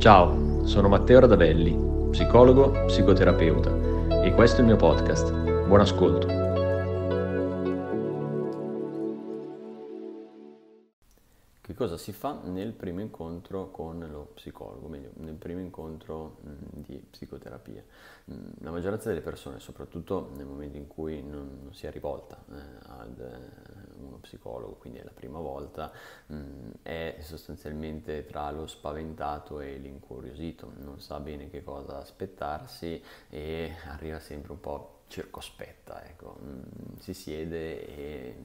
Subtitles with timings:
[0.00, 1.76] Ciao, sono Matteo Radavelli,
[2.08, 5.30] psicologo, psicoterapeuta e questo è il mio podcast.
[5.66, 6.39] Buon ascolto.
[11.80, 16.36] Cosa si fa nel primo incontro con lo psicologo, meglio, nel primo incontro
[16.72, 17.82] di psicoterapia?
[18.58, 22.54] La maggioranza delle persone, soprattutto nel momento in cui non, non si è rivolta eh,
[22.82, 25.90] ad eh, uno psicologo, quindi è la prima volta,
[26.26, 26.36] mh,
[26.82, 34.20] è sostanzialmente tra lo spaventato e l'incuriosito, non sa bene che cosa aspettarsi e arriva
[34.20, 36.38] sempre un po' circospetta, ecco.
[37.00, 38.36] si siede e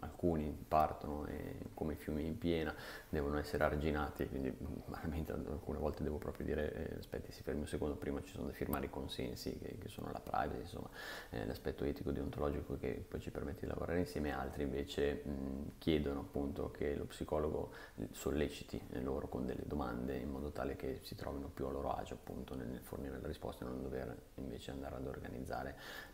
[0.00, 2.74] alcuni partono e come fiumi in piena
[3.08, 4.50] devono essere arginati, quindi
[4.86, 8.46] banalmente alcune volte devo proprio dire eh, aspetti si fermi un secondo, prima ci sono
[8.46, 10.88] da firmare i consensi che, che sono la privacy, insomma
[11.30, 16.20] eh, l'aspetto etico deontologico che poi ci permette di lavorare insieme, altri invece mh, chiedono
[16.20, 17.72] appunto che lo psicologo
[18.12, 22.14] solleciti loro con delle domande in modo tale che si trovino più a loro agio
[22.14, 26.05] appunto nel, nel fornire la risposta e non dover invece andare ad organizzare eh,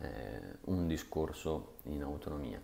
[0.64, 2.60] un discorso in autonomia.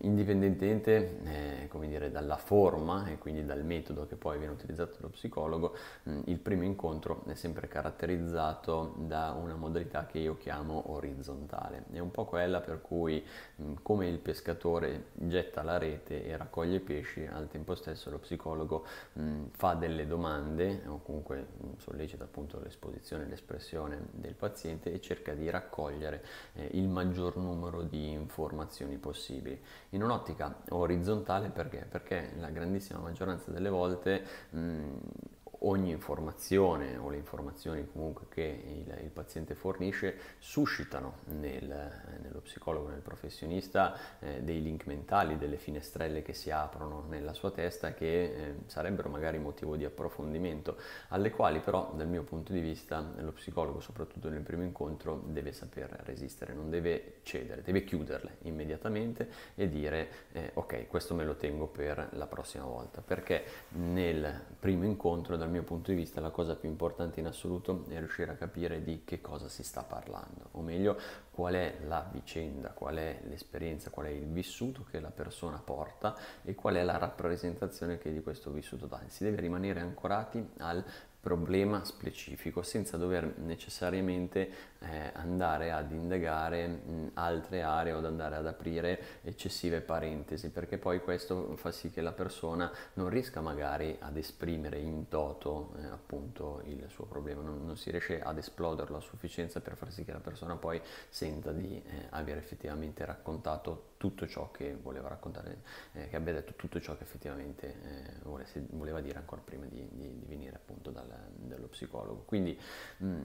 [0.00, 5.74] Indipendentemente eh, dire, dalla forma e quindi dal metodo che poi viene utilizzato dallo psicologo,
[6.04, 11.84] mh, il primo incontro è sempre caratterizzato da una modalità che io chiamo orizzontale.
[11.90, 13.24] È un po' quella per cui
[13.56, 18.18] mh, come il pescatore getta la rete e raccoglie i pesci, al tempo stesso lo
[18.18, 18.84] psicologo
[19.14, 21.46] mh, fa delle domande o comunque
[21.78, 27.82] sollecita appunto l'esposizione e l'espressione del paziente e cerca di raccogliere eh, il maggior numero
[27.82, 29.60] di informazioni possibili.
[29.90, 31.86] In un'ottica orizzontale perché?
[31.88, 34.92] Perché la grandissima maggioranza delle volte mh,
[35.60, 42.88] ogni informazione o le informazioni comunque che il, il paziente fornisce suscitano nel, nello psicologo,
[42.88, 48.22] nel professionista eh, dei link mentali, delle finestrelle che si aprono nella sua testa che
[48.24, 50.76] eh, sarebbero magari motivo di approfondimento,
[51.08, 55.52] alle quali però dal mio punto di vista lo psicologo, soprattutto nel primo incontro, deve
[55.52, 61.36] saper resistere, non deve cedere, deve chiuderle immediatamente e dire eh, ok, questo me lo
[61.36, 66.30] tengo per la prossima volta, perché nel primo incontro dal mio punto di vista la
[66.30, 70.48] cosa più importante in assoluto è riuscire a capire di che cosa si sta parlando,
[70.52, 70.98] o meglio
[71.30, 76.16] qual è la vicenda, qual è l'esperienza, qual è il vissuto che la persona porta
[76.42, 79.00] e qual è la rappresentazione che di questo vissuto dà.
[79.06, 80.84] Si deve rimanere ancorati al
[81.20, 88.36] problema specifico senza dover necessariamente eh, andare ad indagare mh, altre aree o ad andare
[88.36, 93.96] ad aprire eccessive parentesi perché poi questo fa sì che la persona non riesca magari
[93.98, 98.96] ad esprimere in toto eh, appunto il suo problema non, non, si riesce ad esploderlo
[98.96, 103.94] a sufficienza per far sì che la persona poi senta di eh, aver effettivamente raccontato
[103.98, 109.00] tutto ciò che voleva raccontare eh, che abbia detto tutto ciò che effettivamente eh, voleva
[109.00, 112.58] dire ancora prima di, di, di venire appunto dal, dallo psicologo quindi
[112.98, 113.16] mh,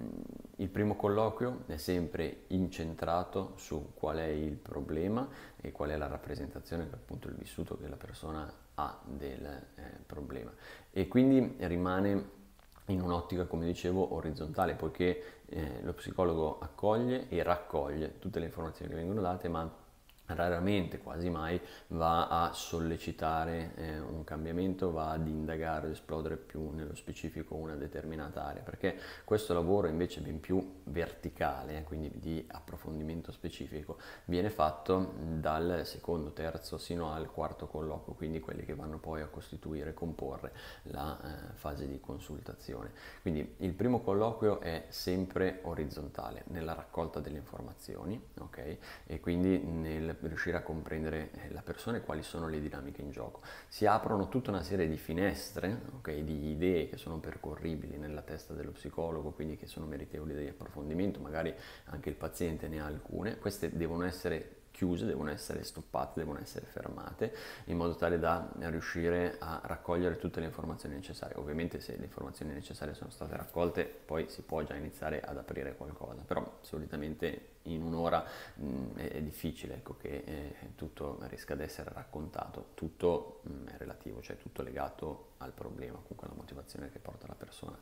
[0.57, 5.27] il primo colloquio è sempre incentrato su qual è il problema
[5.59, 10.51] e qual è la rappresentazione, appunto il vissuto che la persona ha del eh, problema.
[10.91, 12.41] E quindi rimane
[12.87, 18.91] in un'ottica, come dicevo, orizzontale, poiché eh, lo psicologo accoglie e raccoglie tutte le informazioni
[18.91, 19.81] che vengono date, ma
[20.27, 26.69] raramente, quasi mai, va a sollecitare eh, un cambiamento, va ad indagare, ad esplodere più
[26.71, 32.45] nello specifico una determinata area, perché questo lavoro invece ben più verticale, eh, quindi di
[32.51, 38.99] approfondimento specifico, viene fatto dal secondo, terzo sino al quarto colloquio, quindi quelli che vanno
[38.99, 42.91] poi a costituire comporre la eh, fase di consultazione.
[43.21, 48.77] Quindi il primo colloquio è sempre orizzontale nella raccolta delle informazioni, ok?
[49.05, 53.11] E quindi nel riuscire a comprendere eh, la persona e quali sono le dinamiche in
[53.11, 53.41] gioco.
[53.67, 58.53] Si aprono tutta una serie di finestre, okay, di idee che sono percorribili nella testa
[58.53, 61.53] dello psicologo, quindi che sono meritevoli di approfondimento, magari
[61.85, 63.37] anche il paziente ne ha alcune.
[63.37, 67.33] Queste devono essere chiuse, devono essere stoppate, devono essere fermate
[67.65, 71.37] in modo tale da riuscire a raccogliere tutte le informazioni necessarie.
[71.37, 75.75] Ovviamente se le informazioni necessarie sono state raccolte poi si può già iniziare ad aprire
[75.75, 78.25] qualcosa, però solitamente in un'ora
[78.55, 83.77] mh, è, è, difficile ecco, che eh, tutto riesca ad essere raccontato, tutto mh, è
[83.77, 87.77] relativo, cioè tutto legato al problema, comunque alla motivazione che porta la persona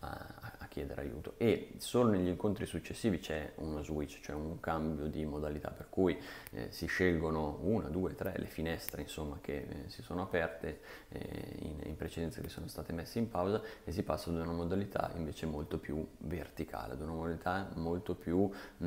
[0.00, 1.34] a, a, chiedere aiuto.
[1.36, 6.18] E solo negli incontri successivi c'è uno switch, cioè un cambio di modalità per cui
[6.50, 11.56] eh, si scelgono una, due, tre le finestre insomma che eh, si sono aperte eh,
[11.60, 15.12] in, in, precedenza che sono state messe in pausa e si passa ad una modalità
[15.14, 18.86] invece molto più verticale, ad una modalità molto più mh,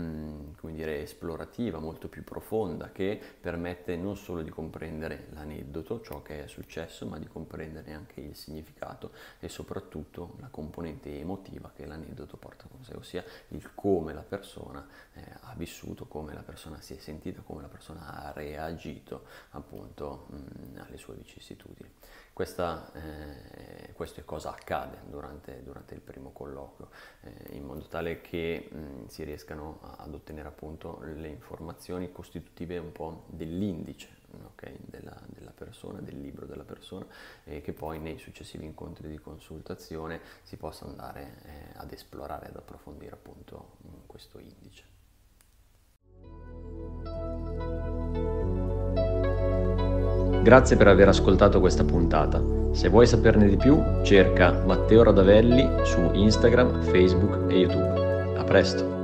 [0.59, 6.43] come dire, esplorativa, molto più profonda, che permette non solo di comprendere l'aneddoto, ciò che
[6.43, 12.37] è successo, ma di comprendere anche il significato e soprattutto la componente emotiva che l'aneddoto
[12.37, 16.93] porta con sé, ossia il come la persona eh, ha vissuto, come la persona si
[16.93, 21.89] è sentita, come la persona ha reagito appunto mh, alle sue vicissitudini.
[22.37, 26.89] Questa, eh, questo è cosa accade durante, durante il primo colloquio,
[27.21, 32.91] eh, in modo tale che mh, si riescano ad ottenere appunto le informazioni costitutive un
[32.91, 34.09] po' dell'indice
[34.51, 37.05] okay, della, della, persona, del libro della persona,
[37.43, 42.55] e che poi nei successivi incontri di consultazione si possa andare eh, ad esplorare, ad
[42.55, 44.95] approfondire appunto questo indice.
[50.43, 52.41] Grazie per aver ascoltato questa puntata.
[52.71, 58.37] Se vuoi saperne di più, cerca Matteo Radavelli su Instagram, Facebook e YouTube.
[58.37, 58.96] A presto!